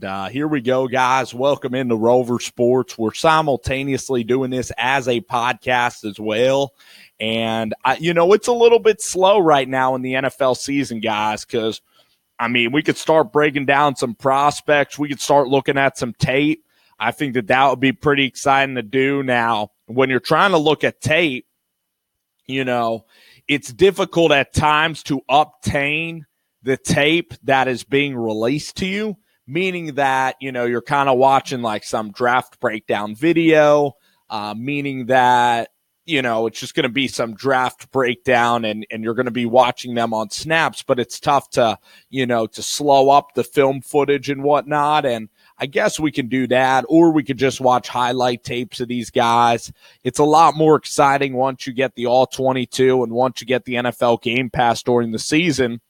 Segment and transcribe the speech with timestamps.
[0.00, 1.34] And uh, here we go, guys.
[1.34, 2.96] Welcome into Rover Sports.
[2.96, 6.72] We're simultaneously doing this as a podcast as well.
[7.18, 11.00] And, I, you know, it's a little bit slow right now in the NFL season,
[11.00, 11.82] guys, because,
[12.38, 14.98] I mean, we could start breaking down some prospects.
[14.98, 16.64] We could start looking at some tape.
[16.98, 19.72] I think that that would be pretty exciting to do now.
[19.84, 21.46] When you're trying to look at tape,
[22.46, 23.04] you know,
[23.48, 26.24] it's difficult at times to obtain
[26.62, 29.18] the tape that is being released to you,
[29.50, 33.96] meaning that, you know, you're kind of watching like some draft breakdown video,
[34.30, 35.70] uh, meaning that,
[36.06, 39.32] you know, it's just going to be some draft breakdown and, and you're going to
[39.32, 41.78] be watching them on snaps, but it's tough to,
[42.10, 45.04] you know, to slow up the film footage and whatnot.
[45.04, 48.88] And I guess we can do that, or we could just watch highlight tapes of
[48.88, 49.72] these guys.
[50.04, 53.64] It's a lot more exciting once you get the all 22 and once you get
[53.64, 55.80] the NFL game pass during the season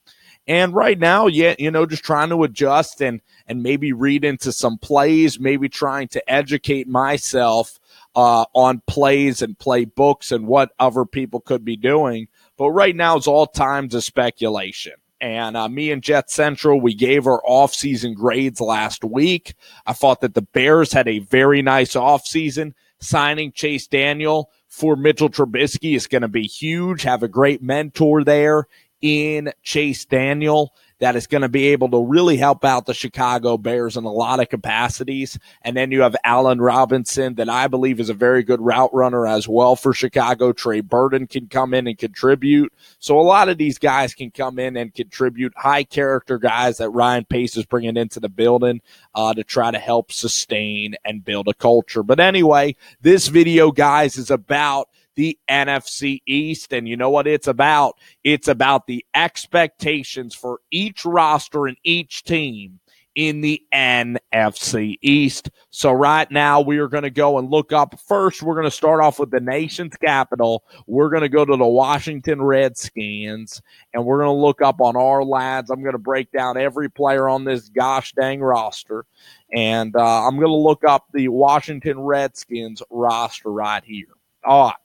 [0.50, 4.50] and right now, yeah, you know, just trying to adjust and and maybe read into
[4.50, 7.78] some plays, maybe trying to educate myself
[8.16, 12.26] uh, on plays and playbooks and what other people could be doing.
[12.56, 14.95] But right now, it's all times of speculation.
[15.21, 19.54] And uh, me and Jet Central, we gave our offseason grades last week.
[19.87, 22.74] I thought that the Bears had a very nice offseason.
[22.98, 27.02] Signing Chase Daniel for Mitchell Trubisky is going to be huge.
[27.02, 28.66] Have a great mentor there
[29.02, 33.56] in Chase Daniel that is going to be able to really help out the Chicago
[33.56, 35.38] Bears in a lot of capacities.
[35.62, 39.26] And then you have Allen Robinson that I believe is a very good route runner
[39.26, 40.52] as well for Chicago.
[40.52, 42.73] Trey Burton can come in and contribute.
[42.98, 46.90] So a lot of these guys can come in and contribute high character guys that
[46.90, 48.82] Ryan Pace is bringing into the building
[49.15, 52.02] uh, to try to help sustain and build a culture.
[52.02, 56.72] But anyway, this video, guys, is about the NFC East.
[56.72, 57.96] And you know what it's about?
[58.24, 62.80] It's about the expectations for each roster and each team
[63.14, 65.50] in the NFC East.
[65.70, 68.42] So right now we are going to go and look up first.
[68.42, 70.64] We're going to start off with the nation's capital.
[70.86, 73.60] We're going to go to the Washington Redskins
[73.93, 75.70] and we're going to look up on Ourlads.
[75.70, 79.04] I'm going to break down every player on this gosh dang roster.
[79.53, 84.06] And uh, I'm going to look up the Washington Redskins roster right here.
[84.44, 84.76] All right.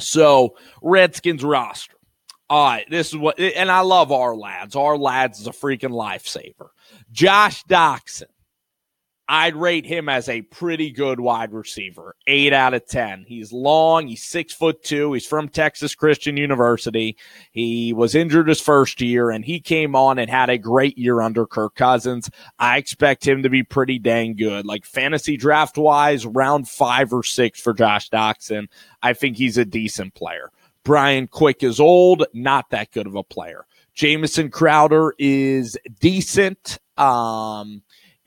[0.00, 1.94] So Redskins roster.
[2.48, 4.74] All right, this is what, and I love Ourlads.
[4.74, 6.70] Our lads is a freaking lifesaver.
[7.12, 8.24] Josh Doctson.
[9.32, 12.16] I'd rate him as a pretty good wide receiver.
[12.26, 13.26] Eight out of 10.
[13.28, 14.08] He's long.
[14.08, 15.12] He's six foot two.
[15.12, 17.16] He's from Texas Christian University.
[17.52, 21.20] He was injured his first year and he came on and had a great year
[21.20, 22.28] under Kirk Cousins.
[22.58, 24.66] I expect him to be pretty dang good.
[24.66, 28.66] Like fantasy draft wise, round five or six for Josh Doctson.
[29.00, 30.50] I think he's a decent player.
[30.82, 33.64] Brian Quick is old, not that good of a player.
[33.94, 36.80] Jamison Crowder is decent.
[36.96, 37.82] Um,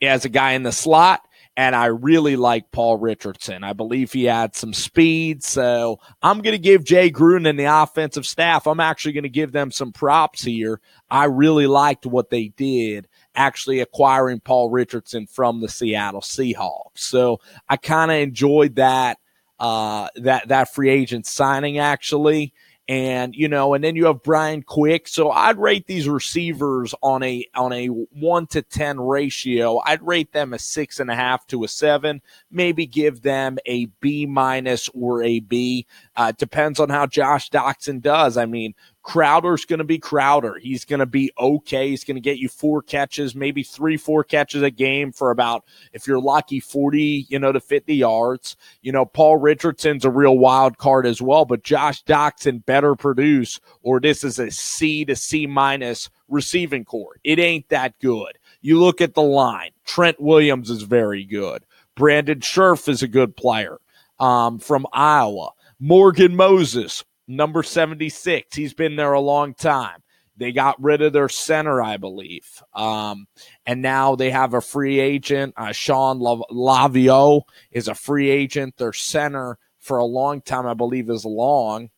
[0.06, 1.26] as a guy in the slot.
[1.56, 3.62] And I really like Paul Richardson.
[3.62, 5.44] I believe he had some speed.
[5.44, 9.28] So I'm going to give Jay Gruden and the offensive staff, I'm actually going to
[9.28, 10.80] give them some props here.
[11.08, 13.06] I really liked what they did
[13.36, 16.98] actually acquiring Paul Richardson from the Seattle Seahawks.
[16.98, 19.18] So I kind of enjoyed that,
[19.60, 22.52] uh, that, that free agent signing actually
[22.86, 25.08] and you know, and then you have Brian Quick.
[25.08, 29.80] So I'd rate these receivers on a on a one to ten ratio.
[29.84, 32.20] I'd rate them a six and a half to a seven.
[32.50, 35.86] Maybe give them a B minus or a B.
[36.16, 38.36] Uh, depends on how Josh Doctson does.
[38.36, 40.58] I mean, Crowder's going to be Crowder.
[40.58, 41.90] He's going to be okay.
[41.90, 45.64] He's going to get you four catches, maybe three, four catches a game for about,
[45.92, 48.56] if you're lucky, 40, you know, to 50 yards.
[48.80, 53.60] You know, Paul Richardson's a real wild card as well, but Josh Doctson better produce,
[53.82, 57.20] or this is a C to C minus receiving corps.
[57.22, 58.38] It ain't that good.
[58.62, 59.70] You look at the line.
[59.84, 61.64] Trent Williams is very good.
[61.94, 63.78] Brandon Scherff is a good player
[64.18, 65.50] um, from Iowa.
[65.78, 68.54] Morgan Moses, number 76.
[68.54, 70.02] He's been there a long time.
[70.36, 72.62] They got rid of their center, I believe.
[72.72, 73.26] Um,
[73.66, 75.54] and now they have a free agent.
[75.56, 78.76] Uh, Shawn Lauvao is a free agent.
[78.76, 81.90] Their center for a long time, I believe, is long.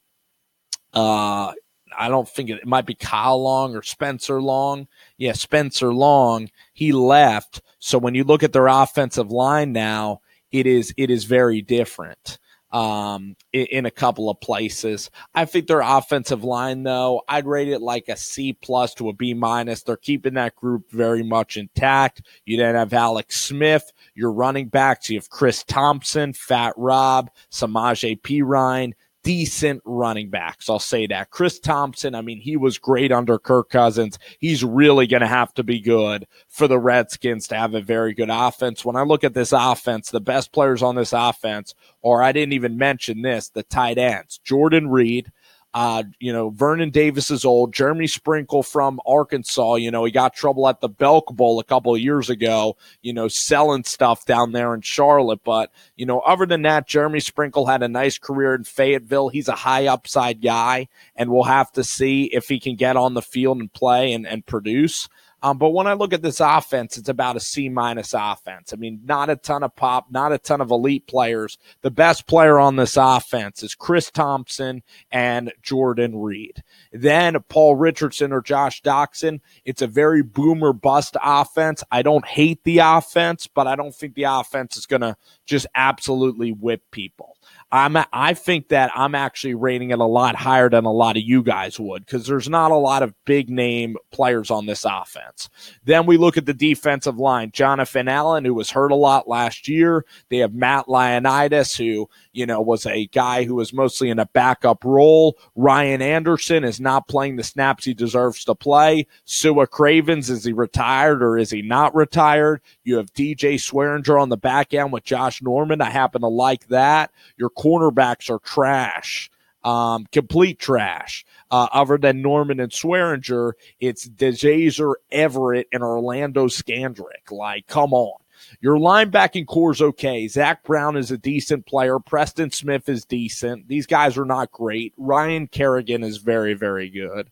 [0.93, 1.53] Uh,
[1.99, 4.87] I don't think it, it might be Kyle Long or Spencer Long.
[5.17, 6.51] Yeah, Spencer Long.
[6.75, 7.63] He left.
[7.79, 10.21] So when you look at their offensive line now,
[10.53, 12.39] it is it is very different
[12.77, 15.11] um, in, in, a couple of places.
[15.35, 19.15] I think their offensive line, though, I'd rate it like a C plus to a
[19.15, 19.83] B minus.
[19.83, 22.21] They're keeping that group very much intact.
[22.45, 25.09] You then have Alex Smith, your running backs.
[25.09, 28.93] You have Chris Thompson, Fat Rob, Samaje Perine,
[29.27, 30.71] decent running backs.
[30.71, 31.31] I'll say that.
[31.31, 34.21] Chris Thompson, I mean, he was great under Kirk Cousins.
[34.39, 38.15] He's really going to have to be good for the Redskins to have a very
[38.15, 38.85] good offense.
[38.85, 42.53] When I look at this offense, the best players on this offense, or I didn't
[42.53, 45.33] even mention this, the tight ends, Jordan Reed,
[45.77, 47.75] uh, you know, Vernon Davis is old.
[47.75, 51.95] Jeremy Sprinkle from Arkansas, you know, he got trouble at the Belk Bowl a couple
[51.95, 55.45] of years ago, you know, selling stuff down there in Charlotte.
[55.45, 59.29] But, you know, other than that, Jeremy Sprinkle had a nice career in Fayetteville.
[59.29, 63.13] He's a high upside guy, and we'll have to see if he can get on
[63.13, 65.11] the field and play and, and produce.
[65.47, 68.73] Um, but when I look at this offense, it's about a C minus offense.
[68.73, 71.57] I mean, not a ton of pop, not a ton of elite players.
[71.83, 74.83] The best player on this offense is Chris Thompson
[75.13, 76.65] and Jordan Reed.
[76.93, 79.39] Then Paul Richardson or Josh Doctson.
[79.65, 81.85] It's a very boomer bust offense.
[81.93, 85.69] I don't hate the offense, but I don't think the offense is going to just
[85.77, 87.36] absolutely whip people.
[87.73, 91.25] I'm I think that I'm actually rating it a lot higher than a lot of
[91.25, 95.49] you guys would because there's not a lot of big name players on this offense.
[95.85, 97.51] Then we look at the defensive line.
[97.53, 100.05] Jonathan Allen, who was hurt a lot last year.
[100.31, 104.27] They have Matt Ioannidis, who you know was a guy who was mostly in a
[104.27, 105.39] backup role.
[105.55, 109.07] Ryan Anderson is not playing the snaps he deserves to play.
[109.25, 112.61] Sua Cravens is he retired or is he not retired?
[112.85, 115.81] You have DJ Swearinger on the back end with Josh Norman.
[115.81, 117.11] I happen to like that.
[117.37, 119.31] Your cornerbacks are trash,
[119.65, 121.25] um, complete trash.
[121.51, 127.31] Uh, other than Norman and Swearinger, it's Deshazor Everett and Orlando Scandrick.
[127.31, 128.19] Like, come on.
[128.61, 130.29] Your linebacking corps is okay.
[130.29, 131.99] Zach Brown is a decent player.
[131.99, 133.69] Preston Smith is decent.
[133.69, 134.95] These guys are not great.
[134.97, 137.31] Ryan Kerrigan is very, very good.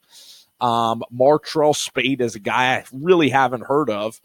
[0.61, 4.21] Um, Martrell Spaight is a guy I really haven't heard of.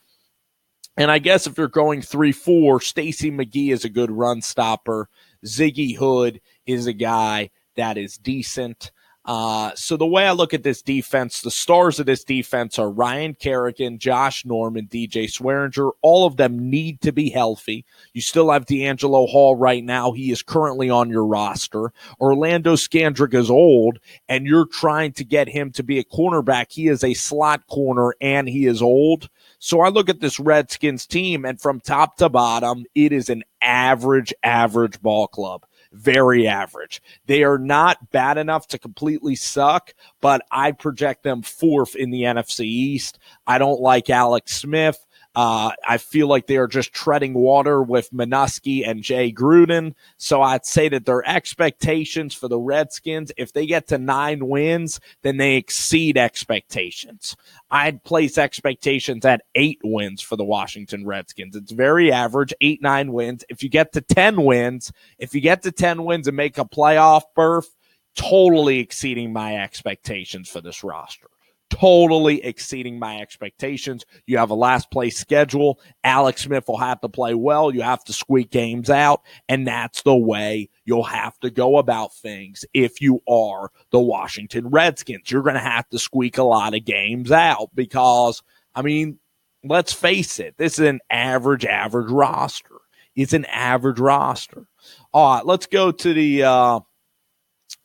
[0.97, 5.09] And I guess if you're going 3 4, Stacy McGee is a good run stopper.
[5.45, 8.91] Ziggy Hood is a guy that is decent.
[9.29, 12.89] Uh, so the way I look at this defense, the stars of this defense are
[12.89, 15.91] Ryan Kerrigan, Josh Norman, DJ Swearinger.
[16.01, 17.85] All of them need to be healthy.
[18.13, 20.13] You still have DeAngelo Hall right now.
[20.13, 21.93] He is currently on your roster.
[22.19, 26.71] Orlando Scandrick is old, and you're trying to get him to be a cornerback.
[26.71, 29.29] He is a slot corner, and he is old.
[29.59, 33.43] So I look at this Redskins team, and from top to bottom, it is an
[33.61, 35.67] average, average ball club.
[35.91, 37.01] Very average.
[37.25, 42.23] They are not bad enough to completely suck, but I project them fourth in the
[42.23, 43.17] NFC East.
[43.47, 45.03] I don't like Alex Smith.
[45.41, 49.93] Uh, I feel like they are just treading water with Manusky and Jay Gruden.
[50.17, 54.99] So I'd say that their expectations for the Redskins, if they get to nine wins,
[55.21, 57.37] then they exceed expectations.
[57.71, 61.55] I'd place expectations at eight wins for the Washington Redskins.
[61.55, 63.45] It's very average, eight, nine wins.
[63.47, 66.65] If you get to 10 wins, if you get to 10 wins and make a
[66.65, 67.73] playoff berth,
[68.13, 71.29] totally exceeding my expectations for this roster
[71.69, 74.05] totally exceeding my expectations.
[74.25, 75.79] You have a last place schedule.
[76.03, 77.73] Alex Smith will have to play well.
[77.73, 79.21] You have to squeak games out.
[79.47, 84.67] And that's the way you'll have to go about things if you are the Washington
[84.69, 85.29] Redskins.
[85.31, 88.41] You're going to have to squeak a lot of games out because,
[88.75, 89.19] I mean,
[89.63, 92.75] let's face it, this is an average, average roster.
[93.15, 94.67] It's an average roster.
[95.13, 96.79] All right, let's go to the, uh,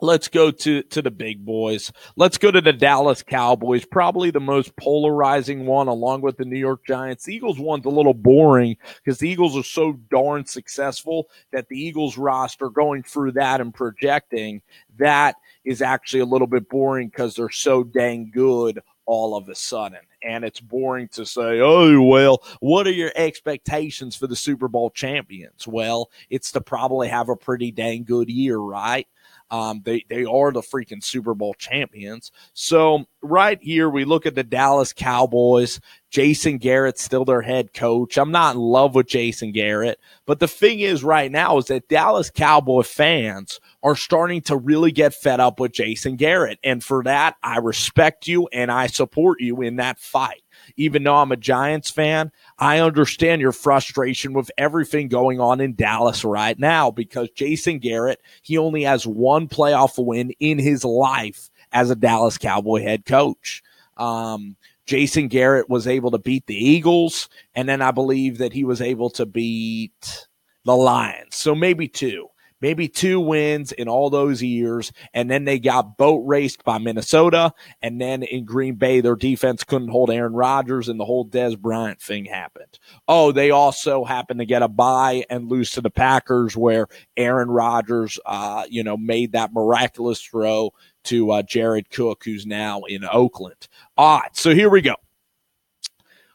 [0.00, 1.92] Let's go to, to the big boys.
[2.16, 6.58] Let's go to the Dallas Cowboys, probably the most polarizing one along with the New
[6.58, 7.24] York Giants.
[7.24, 11.78] The Eagles one's a little boring because the Eagles are so darn successful that the
[11.78, 14.62] Eagles roster going through that and projecting
[14.98, 19.54] that is actually a little bit boring because they're so dang good all of a
[19.54, 20.00] sudden.
[20.22, 24.90] And it's boring to say, oh, well, what are your expectations for the Super Bowl
[24.90, 25.68] champions?
[25.68, 29.06] Well, it's to probably have a pretty dang good year, right?
[29.50, 32.30] Um, they they are the freaking Super Bowl champions.
[32.52, 35.80] So right here we look at the Dallas Cowboys.
[36.10, 38.16] Jason Garrett's still their head coach.
[38.16, 41.88] I'm not in love with Jason Garrett, but the thing is right now is that
[41.88, 46.58] Dallas Cowboy fans are starting to really get fed up with Jason Garrett.
[46.62, 50.43] And for that, I respect you and I support you in that fight.
[50.76, 55.74] Even though I'm a Giants fan, I understand your frustration with everything going on in
[55.74, 61.50] Dallas right now because Jason Garrett, he only has one playoff win in his life
[61.72, 63.62] as a Dallas Cowboy head coach.
[63.96, 64.56] Um,
[64.86, 68.80] Jason Garrett was able to beat the Eagles, and then I believe that he was
[68.80, 70.26] able to beat
[70.64, 71.36] the Lions.
[71.36, 72.28] So maybe two
[72.60, 74.92] maybe two wins in all those years.
[75.12, 77.52] And then they got boat raced by Minnesota.
[77.82, 81.58] And then in Green Bay, their defense couldn't hold Aaron Rodgers and the whole Dez
[81.58, 82.78] Bryant thing happened.
[83.06, 87.50] Oh, they also happened to get a bye and lose to the Packers where Aaron
[87.50, 90.72] Rodgers, uh, you know, made that miraculous throw
[91.04, 93.68] to uh, Jared Cook, who's now in Oakland.
[93.96, 94.36] All right.
[94.36, 94.94] So here we go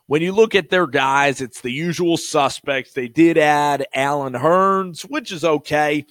[0.09, 2.93] when you look at their guys, it's the usual suspects.
[2.93, 6.07] They did add Allen Hurns, which is okay.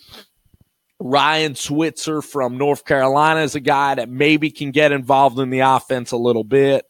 [1.01, 5.61] Ryan Switzer from North Carolina is a guy that maybe can get involved in the
[5.61, 6.87] offense a little bit.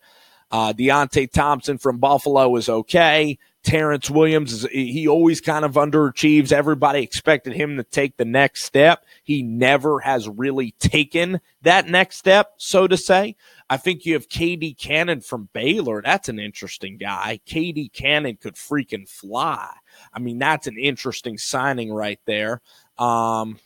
[0.51, 3.39] Uh, Deonte Thompson from Buffalo is okay.
[3.63, 6.53] Terrence Williams is he always kind of underachieves.
[6.53, 9.05] Everybody expected him to take the next step.
[9.25, 13.37] He never has really taken that next step, so to say.
[13.69, 16.01] I think you have KD Cannon from Baylor.
[16.01, 17.41] That's an interesting guy.
[17.47, 19.75] KD Cannon could freaking fly.
[20.15, 22.63] I mean, that's an interesting signing right there.
[22.97, 23.59] Um,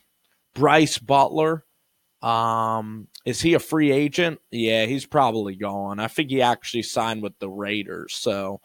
[0.53, 1.63] Brice Butler.
[2.23, 4.39] Um, is he a free agent?
[4.49, 5.99] Yeah, he's probably gone.
[5.99, 8.15] I think he actually signed with the Raiders.
[8.15, 8.61] So,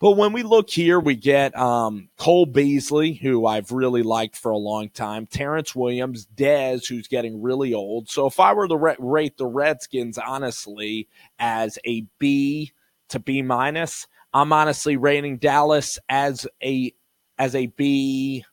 [0.00, 4.50] but when we look here, we get um, Cole Beasley, who I've really liked for
[4.50, 8.08] a long time, Terrence Williams, Dez, who's getting really old.
[8.08, 12.72] So if I were to rate the Redskins, honestly, as a B
[13.10, 16.94] to B minus, I'm honestly rating Dallas as a
[17.38, 18.44] as a B.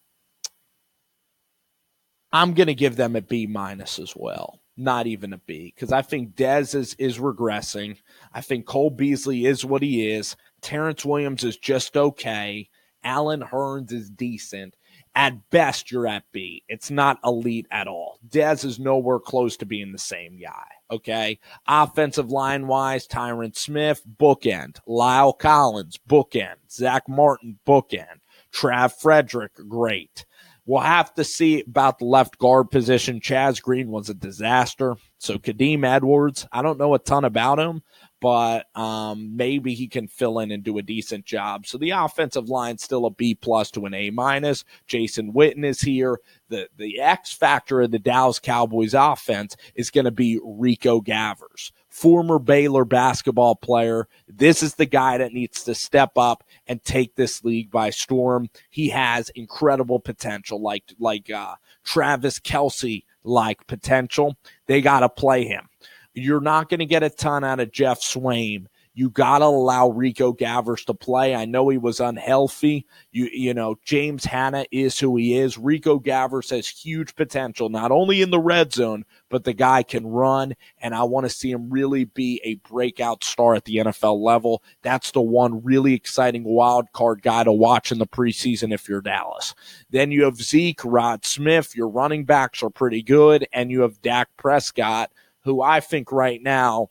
[2.35, 5.91] I'm going to give them a B minus as well not even a B because
[5.91, 7.97] I think Dez is is regressing.
[8.33, 10.35] I think Cole Beasley is what he is.
[10.61, 12.69] Terrence Williams is just okay.
[13.03, 14.75] Allen Hurns is decent.
[15.13, 16.63] At best, you're at B.
[16.67, 18.19] It's not elite at all.
[18.27, 20.65] Dez is nowhere close to being the same guy.
[20.91, 21.39] Okay.
[21.67, 24.79] Offensive line wise, Tyron Smith, bookend.
[24.87, 26.55] La'el Collins, bookend.
[26.69, 28.19] Zack Martin, bookend.
[28.51, 30.25] Trav Frederick, great.
[30.67, 33.19] We'll have to see about the left guard position.
[33.19, 34.95] Chaz Green was a disaster.
[35.19, 37.83] So Kadeem Edwards, I don't know a ton about him,
[38.19, 41.67] but um, maybe he can fill in and do a decent job.
[41.67, 44.63] So the offensive line still a B plus to an A minus.
[44.87, 46.19] Jason Witten is here.
[46.49, 51.71] The the X factor of the Dallas Cowboys offense is going to be Rico Gathers,
[51.95, 54.09] former Baylor basketball player.
[54.27, 58.49] This is the guy that needs to step up and take this league by storm.
[58.69, 64.35] He has incredible potential, like like uh, Travis Kelce like potential.
[64.67, 65.69] They got to play him.
[66.13, 68.65] You're not going to get a ton out of Geoff Swaim.
[68.95, 71.35] You got to allow Rico Gathers to play.
[71.35, 72.87] I know he was unhealthy.
[73.11, 75.57] You you know James Hanna is who he is.
[75.57, 80.07] Rico Gathers has huge potential, not only in the red zone, but the guy can
[80.07, 80.55] run.
[80.79, 84.63] And I want to see him really be a breakout star at the NFL level.
[84.81, 89.01] That's the one really exciting wild card guy to watch in the preseason if you're
[89.01, 89.53] Dallas.
[89.89, 91.75] Then you have Zeke, Rod Smith.
[91.75, 95.11] Your running backs are pretty good, and you have Dak Prescott
[95.45, 96.89] who I think right now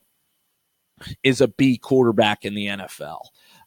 [1.22, 3.20] is a B quarterback in the NFL.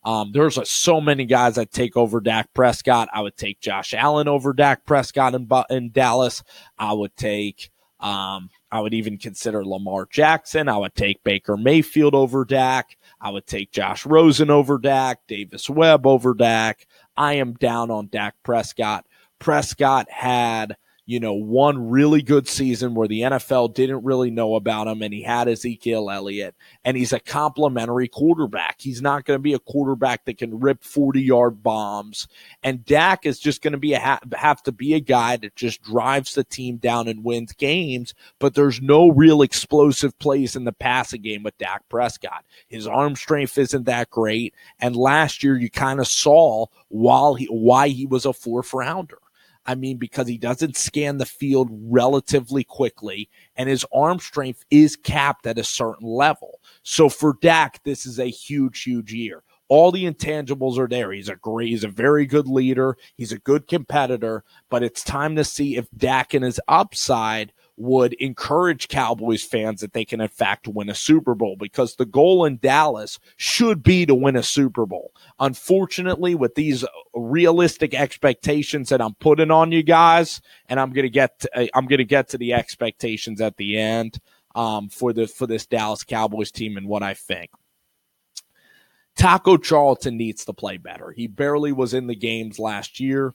[0.04, 3.10] Um, there's a, so many guys that take over Dak Prescott.
[3.14, 6.44] I would take Josh Allen over Dak Prescott in, in Dallas.
[6.78, 10.70] I would take, um, I would even consider Lamar Jackson.
[10.70, 12.98] I would take Baker Mayfield over Dak.
[13.20, 16.88] I would take Josh Rosen over Dak, Davis Webb over Dak.
[17.18, 19.06] I am down on Dak Prescott.
[19.40, 20.78] Prescott had
[21.08, 25.14] you know, one really good season where the NFL didn't really know about him and
[25.14, 28.76] he had Ezekiel Elliott and he's a complimentary quarterback.
[28.80, 32.28] He's not going to be a quarterback that can rip 40 yard bombs.
[32.62, 35.82] And Dak is just going to be a, have to be a guy that just
[35.82, 40.74] drives the team down and wins games, but there's no real explosive plays in the
[40.74, 42.44] passing game with Dak Prescott.
[42.68, 44.54] His arm strength isn't that great.
[44.78, 49.20] And last year you kind of saw while he, why he was a fourth rounder.
[49.68, 54.96] I mean, because he doesn't scan the field relatively quickly and his arm strength is
[54.96, 56.62] capped at a certain level.
[56.84, 59.44] So for Dak, this is a huge, huge year.
[59.68, 61.12] All the intangibles are there.
[61.12, 62.98] He's a great, he's a very good leader.
[63.18, 68.14] He's a good competitor, but it's time to see if Dak and his upside would
[68.14, 72.44] encourage Cowboys fans that they can, in fact, win a Super Bowl because the goal
[72.44, 75.14] in Dallas should be to win a Super Bowl.
[75.40, 81.40] Unfortunately, with these realistic expectations that I'm putting on you guys, and I'm gonna get
[81.42, 84.20] to, I'm gonna get to the expectations at the end
[84.56, 87.52] um, for the for this Dallas Cowboys team and what I think.
[89.16, 91.12] Taco Charlton needs to play better.
[91.12, 93.34] He barely was in the games last year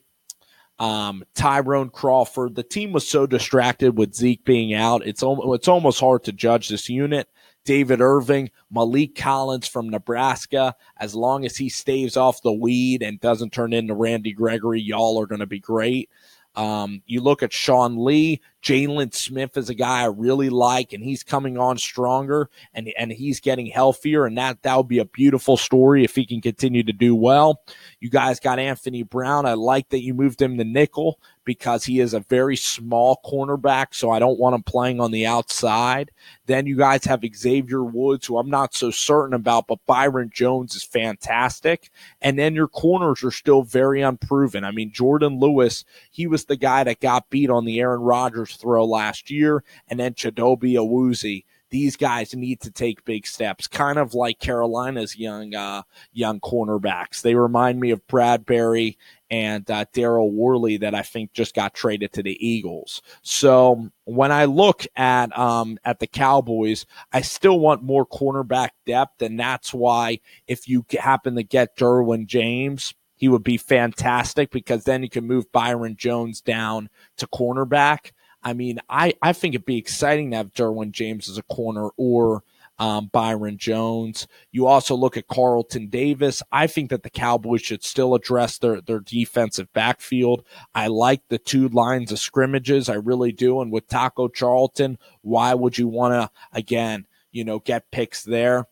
[0.82, 2.56] um, Tyrone Crawford.
[2.56, 5.06] The team was so distracted with Zeke being out.
[5.06, 7.28] It's almost, it's almost hard to judge this unit.
[7.64, 10.74] David Irving, Maliek Collins from Nebraska.
[10.96, 15.20] As long as he staves off the weed and doesn't turn into Randy Gregory, y'all
[15.20, 16.10] are going to be great.
[16.56, 21.02] Um, you look at Sean Lee, Jaylon Smith is a guy I really like, and
[21.02, 24.24] he's coming on stronger and, and he's getting healthier.
[24.24, 27.62] And that, that would be a beautiful story if he can continue to do well.
[27.98, 29.46] You guys got Anthony Brown.
[29.46, 33.88] I like that you moved him to nickel because he is a very small cornerback,
[33.90, 36.12] so I don't want him playing on the outside.
[36.46, 40.76] Then you guys have Xavier Woods, who I'm not so certain about, but Byron Jones
[40.76, 41.90] is fantastic.
[42.20, 44.64] And then your corners are still very unproven.
[44.64, 48.51] I mean, Jourdan Lewis, he was the guy that got beat on the Aaron Rodgers
[48.56, 51.44] throw last year, and then Chidobe Awuzie.
[51.70, 55.82] These guys need to take big steps, kind of like Carolina's young uh,
[56.12, 57.22] young cornerbacks.
[57.22, 58.96] They remind me of Bradberry
[59.30, 63.00] and uh, Daryl Worley that I think just got traded to the Eagles.
[63.22, 69.22] So when I look at um, at the Cowboys, I still want more cornerback depth,
[69.22, 72.92] and that's why if you happen to get Derwin James,
[73.22, 78.10] he would be fantastic because then you can move Byron Jones down to cornerback.
[78.42, 81.90] I mean, I, I think it'd be exciting to have Derwin James as a corner
[81.96, 82.42] or
[82.78, 84.26] um, Byron Jones.
[84.50, 86.42] You also look at Carlton Davis.
[86.50, 90.44] I think that the Cowboys should still address their, their defensive backfield.
[90.74, 92.88] I like the two lines of scrimmages.
[92.88, 93.60] I really do.
[93.60, 98.66] And with Taco Charlton, why would you want to, again, you know, get picks there?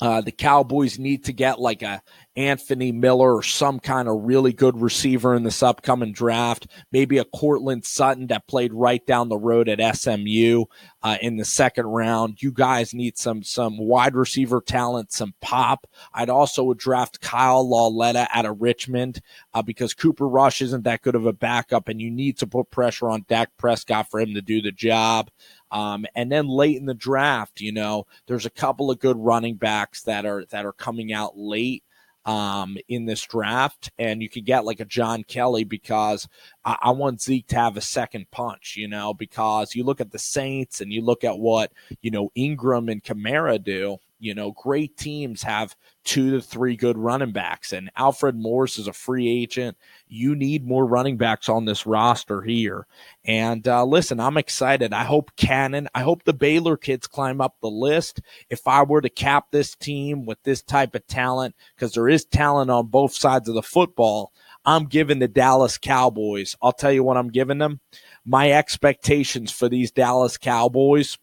[0.00, 2.02] Uh, the Cowboys need to get like a
[2.36, 6.68] Anthony Miller or some kind of really good receiver in this upcoming draft.
[6.92, 10.64] Maybe a Courtland Sutton that played right down the road at SMU
[11.02, 12.42] uh, in the second round.
[12.42, 15.86] You guys need some some wide receiver talent, some pop.
[16.14, 19.20] I'd also draft Kyle Lauletta out of Richmond
[19.52, 22.70] uh, because Cooper Rush isn't that good of a backup, and you need to put
[22.70, 25.30] pressure on Dak Prescott for him to do the job.
[25.72, 29.54] Um, and then late in the draft, you know, there's a couple of good running
[29.54, 31.84] backs that are that are coming out late
[32.24, 36.28] um, in this draft, and you could get like a John Kelly because
[36.64, 40.10] I, I, want Zeke to have a second punch, you know, because you look at
[40.10, 41.72] the Saints and you look at what
[42.02, 46.96] you know Ingram and Kamara do, you know, great teams have two to three good
[46.96, 49.76] running backs, and Alfred Morris is a free agent.
[50.08, 52.86] You need more running backs on this roster here.
[53.24, 54.92] And uh, listen, I'm excited.
[54.92, 58.20] I hope Cannon, I hope the Baylor kids climb up the list.
[58.48, 62.24] If I were to cap this team with this type of talent, because there is
[62.24, 64.32] talent on both sides of the football,
[64.64, 66.56] I'm giving the Dallas Cowboys.
[66.62, 67.80] I'll tell you what I'm giving them.
[68.24, 71.18] My expectations for these Dallas Cowboys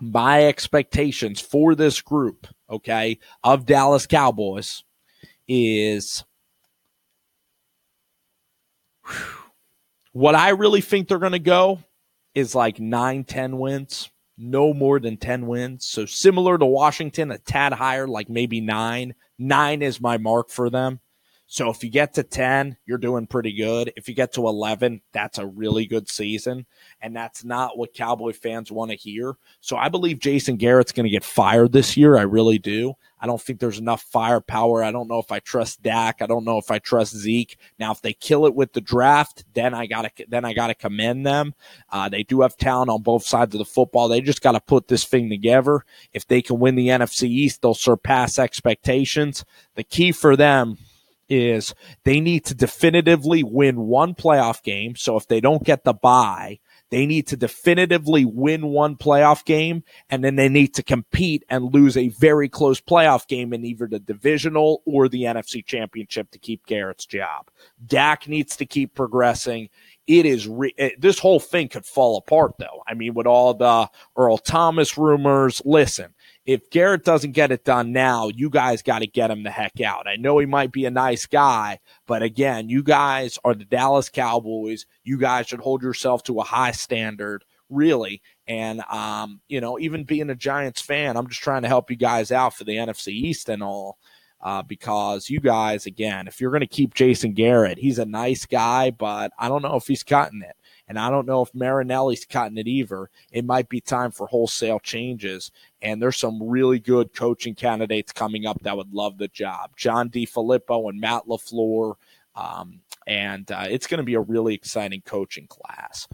[0.00, 4.84] my expectations for this group, okay, of Dallas Cowboys
[5.48, 6.24] is
[10.12, 11.80] what I really think they're going to go
[12.34, 15.84] is like nine, 10 wins, no more than 10 wins.
[15.84, 19.14] So similar to Washington, a tad higher, like maybe nine.
[19.38, 21.00] Nine is my mark for them.
[21.52, 23.92] So if you get to 10, you're doing pretty good.
[23.96, 26.64] If you get to 11, that's a really good season.
[27.00, 29.34] And that's not what Cowboy fans want to hear.
[29.60, 32.16] So I believe Jason Garrett's going to get fired this year.
[32.16, 32.94] I really do.
[33.20, 34.84] I don't think there's enough firepower.
[34.84, 36.22] I don't know if I trust Dak.
[36.22, 37.58] I don't know if I trust Zeke.
[37.80, 41.26] Now, if they kill it with the draft, then I gotta then I gotta commend
[41.26, 41.54] them.
[41.90, 44.06] Uh, they do have talent on both sides of the football.
[44.06, 45.84] They just got to put this thing together.
[46.12, 49.44] If they can win the NFC East, they'll surpass expectations.
[49.74, 50.78] The key for them
[51.30, 54.96] is they need to definitively win one playoff game.
[54.96, 56.58] So if they don't get the bye,
[56.90, 61.72] they need to definitively win one playoff game and then they need to compete and
[61.72, 66.38] lose a very close playoff game in either the divisional or the NFC championship to
[66.38, 67.48] keep Garrett's job.
[67.86, 69.68] Dak needs to keep progressing.
[70.08, 72.82] It is re- it, this whole thing could fall apart though.
[72.88, 76.14] I mean, with all the Earl Thomas rumors, listen,
[76.46, 79.80] if Garrett doesn't get it done now, you guys got to get him the heck
[79.80, 80.08] out.
[80.08, 84.08] I know he might be a nice guy, but again, you guys are the Dallas
[84.08, 84.86] Cowboys.
[85.04, 88.22] You guys should hold yourself to a high standard, really.
[88.46, 91.96] And, um, you know, even being a Giants fan, I'm just trying to help you
[91.96, 93.98] guys out for the NFC East and all.
[94.42, 98.46] Uh, because you guys, again, if you're going to keep Jason Garrett, he's a nice
[98.46, 100.56] guy, but I don't know if he's cutting it.
[100.90, 103.10] And I don't know if Marinelli's cutting it either.
[103.30, 105.52] It might be time for wholesale changes.
[105.80, 109.70] And there's some really good coaching candidates coming up that would love the job.
[109.76, 111.94] John DeFilippo and Matt LaFleur.
[112.34, 116.08] Um, and uh, it's going to be a really exciting coaching class.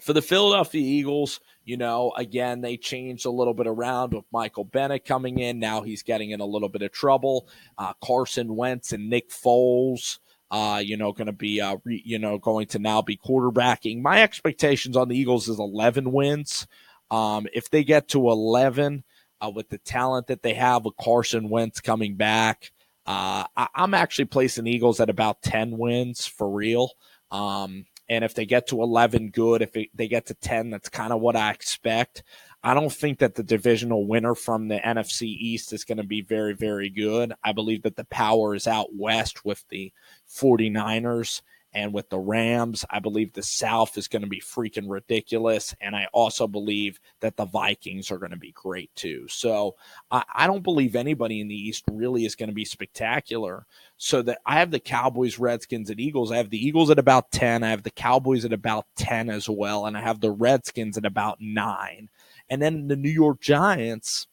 [0.00, 4.64] For the Philadelphia Eagles, you know, again, they changed a little bit around with Michael
[4.64, 5.58] Bennett coming in.
[5.58, 7.48] Now he's getting in a little bit of trouble.
[7.76, 10.20] Uh, Carson Wentz and Nick Foles
[10.50, 14.02] uh, you know, going to be, uh, re, you know, going to now be quarterbacking.
[14.02, 16.66] My expectations on the Eagles is 11 wins.
[17.10, 19.04] Um, if they get to 11
[19.40, 22.72] uh, with the talent that they have with Carson Wentz coming back,
[23.06, 26.92] uh, I, am actually placing Eagles at about 10 wins for real.
[27.30, 29.62] Um, and if they get to 11, good.
[29.62, 32.22] If it, they get to 10, that's kind of what I expect.
[32.64, 36.22] I don't think that the divisional winner from the NFC East is going to be
[36.22, 37.34] very, very good.
[37.44, 39.92] I believe that the power is out west with the
[40.34, 41.42] 49ers
[41.74, 45.74] and with the Rams, I believe the South is going to be freaking ridiculous.
[45.80, 49.26] And I also believe that the Vikings are going to be great too.
[49.28, 49.74] So
[50.10, 53.66] I, I don't believe anybody in the East really is going to be spectacular.
[53.96, 56.30] So that I have the Cowboys, Redskins, and Eagles.
[56.30, 57.64] I have the Eagles at about 10.
[57.64, 59.86] I have the Cowboys at about 10 as well.
[59.86, 62.08] And I have the Redskins at about nine.
[62.48, 64.26] And then the New York Giants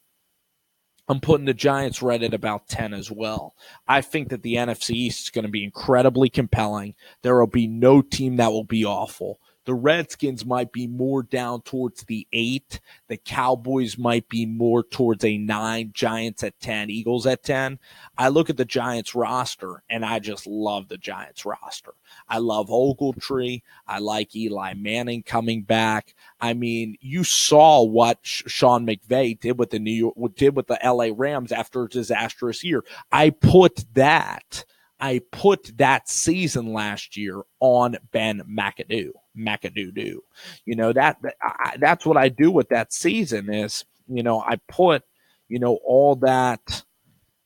[1.11, 3.53] I'm putting the Giants right at about 10 as well.
[3.85, 6.95] I think that the NFC East is going to be incredibly compelling.
[7.21, 9.41] There will be no team that will be awful.
[9.65, 12.79] The Redskins might be more down towards the eight.
[13.07, 15.91] The Cowboys might be more towards a nine.
[15.93, 16.89] Giants at 10.
[16.89, 17.79] Eagles at 10.
[18.17, 21.93] I look at the Giants roster and I just love the Giants roster.
[22.27, 23.61] I love Ogletree.
[23.87, 26.15] I like Eli Manning coming back.
[26.39, 30.79] I mean, you saw what Sean McVay did with the New York, did with the
[30.83, 32.83] LA Rams after a disastrous year.
[33.11, 34.65] I put that
[35.01, 39.09] I put that season last year on Ben McAdoo.
[39.37, 40.23] McAdoo do.
[40.65, 44.41] You know that, that I, that's what I do with that season is you know
[44.41, 45.03] I put
[45.47, 46.83] you know all that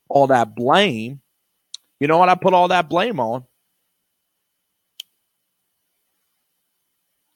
[0.08, 1.20] all that blame.
[2.00, 3.44] You know what I put all that blame on?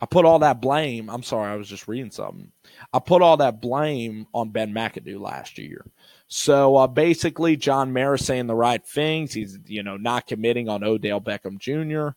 [0.02, 1.10] I put all that blame.
[1.10, 2.50] I'm sorry, I was just reading something.
[2.92, 5.84] I put all that blame on Ben McAdoo last year.
[6.26, 9.34] So uh, basically, John Mara saying the right things.
[9.34, 12.16] He's you know not committing on Odell Beckham Jr.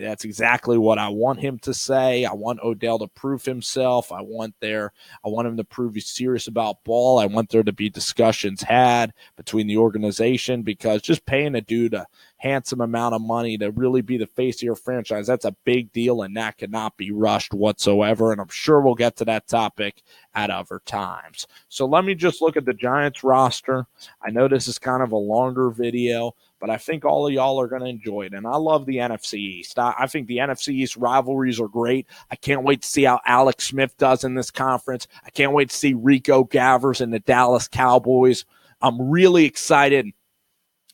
[0.00, 2.24] That's exactly what I want him to say.
[2.24, 4.12] I want Odell to prove himself.
[4.12, 4.92] I want there.
[5.24, 7.18] I want him to prove he's serious about ball.
[7.18, 11.94] I want there to be discussions had between the organization because just paying a dude
[11.94, 12.06] a
[12.38, 15.90] handsome amount of money to really be the face of your franchise, that's a big
[15.92, 18.32] deal, and that cannot be rushed whatsoever.
[18.32, 20.02] And I'm sure we'll get to that topic
[20.34, 21.46] at other times.
[21.68, 23.86] So let me just look at the Giants roster.
[24.22, 27.60] I know this is kind of a longer video but I think all of y'all
[27.60, 28.32] are going to enjoy it.
[28.32, 29.78] And I love the NFC East.
[29.78, 32.06] I, I, think the NFC East rivalries are great.
[32.30, 35.06] I can't wait to see how Alex Smith does in this conference.
[35.24, 38.44] I can't wait to see Rico Gathers and the Dallas Cowboys.
[38.80, 40.06] I'm really excited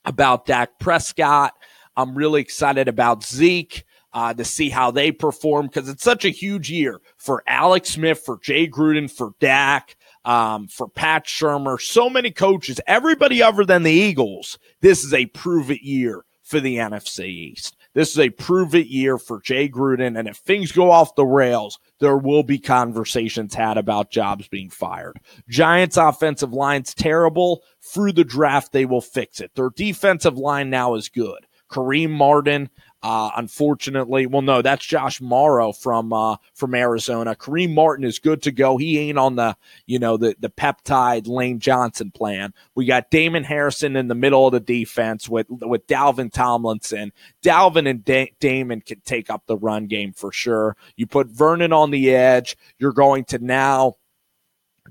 [0.05, 1.55] about Dak Prescott.
[1.96, 3.85] I'm really excited about Zeke.
[4.14, 8.20] Uh, to see how they perform because it's such a huge year for Alex Smith,
[8.22, 13.83] for Jay Gruden, for Dak um, for Pat Shurmur, so many coaches, everybody other than
[13.83, 14.59] the Eagles.
[14.81, 17.77] This is a prove it year for the NFC East.
[17.95, 20.19] This is a prove it year for Jay Gruden.
[20.19, 24.71] And if things go off the rails, there will be conversations had about jobs being
[24.71, 25.19] fired.
[25.49, 27.63] Giants offensive line's terrible.
[27.83, 29.55] Through the draft, they will fix it.
[29.55, 31.47] Their defensive line now is good.
[31.71, 32.71] Kareem Martin,
[33.03, 37.35] uh, unfortunately, well, no, that's Josh Mauro from uh, from Arizona.
[37.35, 38.77] Kareem Martin is good to go.
[38.77, 42.55] He ain't on the you know the the peptide Lane Johnson plan.
[42.77, 47.12] We got Damon Harrison in the middle of the defense with with Dalvin Tomlinson.
[47.43, 50.77] Dalvin and da- Damon can take up the run game for sure.
[50.95, 52.57] You put Vernon on the edge.
[52.79, 53.97] You're going to now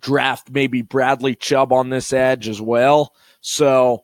[0.01, 3.13] draft maybe Bradley Chubb on this edge as well.
[3.39, 4.03] So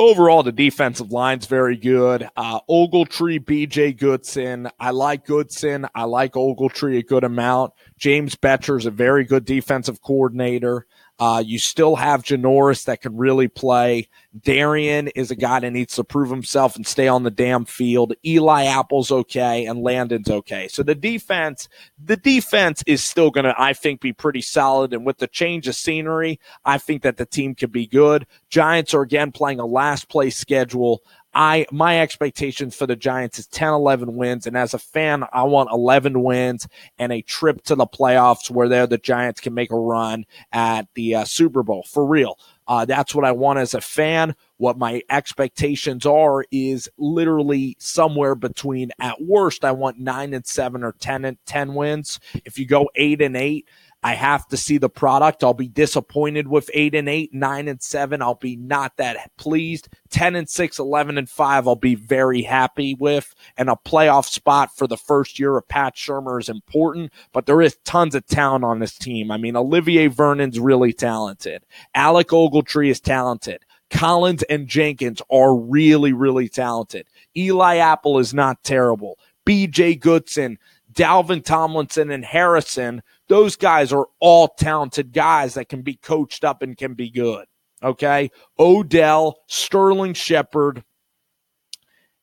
[0.00, 2.26] overall, the defensive line's very good.
[2.36, 4.68] Uh, Ogletree, BJ Goodson.
[4.80, 5.86] I like Goodson.
[5.94, 7.74] I like Ogletree a good amount.
[7.98, 10.86] James Bettcher is a very good defensive coordinator.
[11.20, 14.08] Uh, you still have Janoris that can really play.
[14.40, 18.14] Darian is a guy that needs to prove himself and stay on the damn field.
[18.24, 20.66] Eli Apple's okay and Landon's okay.
[20.68, 21.68] So the defense,
[22.02, 24.94] the defense is still going to, I think, be pretty solid.
[24.94, 28.26] And with the change of scenery, I think that the team could be good.
[28.48, 31.02] Giants are again playing a last place schedule.
[31.32, 35.44] I my expectations for the Giants is 10 11 wins and as a fan I
[35.44, 36.66] want 11 wins
[36.98, 40.88] and a trip to the playoffs where there the Giants can make a run at
[40.94, 42.38] the uh, Super Bowl for real.
[42.66, 44.34] Uh, that's what I want as a fan.
[44.56, 50.84] What my expectations are is literally somewhere between at worst I want 9 and 7
[50.84, 52.20] or 10 and 10 wins.
[52.44, 53.66] If you go 8 and 8
[54.02, 55.44] I have to see the product.
[55.44, 58.22] I'll be disappointed with eight and eight, nine and seven.
[58.22, 59.88] I'll be not that pleased.
[60.08, 61.68] 10 and six, 11 and five.
[61.68, 65.96] I'll be very happy with and a playoff spot for the first year of Pat
[65.96, 69.30] Shurmur is important, but there is tons of talent on this team.
[69.30, 71.62] I mean, Olivier Vernon's really talented.
[71.94, 73.64] Alec Ogletree is talented.
[73.90, 77.06] Collins and Jenkins are really, really talented.
[77.36, 79.18] Eli Apple is not terrible.
[79.44, 80.58] BJ Goodson,
[80.92, 86.62] Dalvin Tomlinson, and Harrison those guys are all talented guys that can be coached up
[86.62, 87.46] and can be good.
[87.80, 88.32] Okay.
[88.58, 90.82] Odell, Sterling Shepard,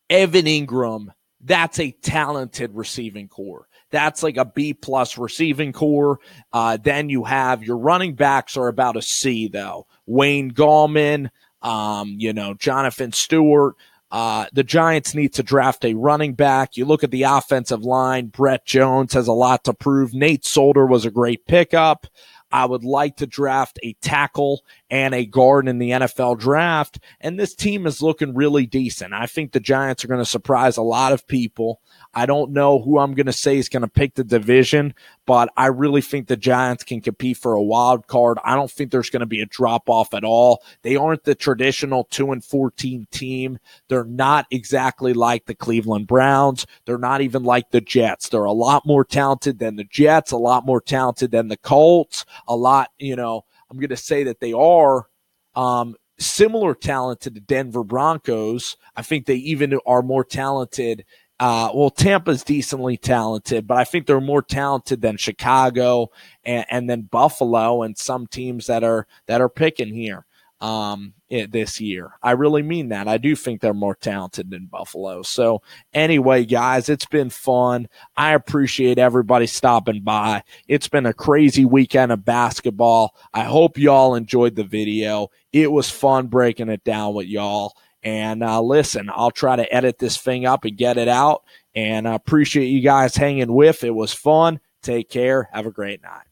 [0.09, 1.07] Evan Engram.
[1.39, 3.69] That's a talented receiving corps.
[3.89, 6.19] That's like a B plus receiving corps.
[6.51, 9.87] Uh, then you have your running backs are about a C though.
[10.07, 11.29] Wayne Gallman,
[11.61, 13.75] um, you know, Jonathan Stewart.
[14.09, 16.77] Uh, the Giants need to draft a running back.
[16.77, 18.27] You look at the offensive line.
[18.27, 20.13] Brett Jones has a lot to prove.
[20.13, 22.07] Nate Solder was a great pickup.
[22.51, 26.99] I would like to draft a tackle and a guard in the NFL draft.
[27.19, 29.13] And this team is looking really decent.
[29.13, 31.81] I think the Giants are going to surprise a lot of people.
[32.13, 34.93] I don't know who I'm going to say is going to pick the division,
[35.25, 38.39] but I really think the Giants can compete for a wild card.
[38.43, 40.63] I don't think there's going to be a drop off at all.
[40.81, 43.59] They aren't the traditional 2 and 14 team.
[43.87, 46.65] They're not exactly like the Cleveland Browns.
[46.85, 48.29] They're not even like the Jets.
[48.29, 52.25] They're a lot more talented than the Jets, a lot more talented than the Colts,
[52.47, 55.07] a lot, you know, I'm going to say that they are
[55.55, 58.77] um, similar talent to the Denver Broncos.
[58.95, 61.05] I think they even are more talented
[61.39, 66.09] uh, well, Tampa's decently talented, but I think they're more talented than Chicago
[66.43, 70.25] and, and then Buffalo and some teams that are that are picking here
[70.59, 72.11] um, it, this year.
[72.23, 73.07] I really mean that.
[73.07, 75.21] I do think they're more talented than Buffalo.
[75.21, 75.61] So
[75.93, 77.87] anyway, guys, it's been fun.
[78.15, 80.43] I appreciate everybody stopping by.
[80.67, 83.15] It's been a crazy weekend of basketball.
[83.33, 85.29] I hope y'all enjoyed the video.
[85.51, 87.73] It was fun breaking it down with y'all.
[88.03, 91.43] And uh, listen, I'll try to edit this thing up and get it out.
[91.75, 93.83] And I appreciate you guys hanging with.
[93.83, 94.59] It was fun.
[94.81, 95.49] Take care.
[95.51, 96.26] Have a great night.